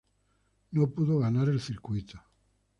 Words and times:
No 0.71 0.87
pudo 0.89 1.19
ganar 1.19 1.47
el 1.47 1.61
circuito. 1.61 2.19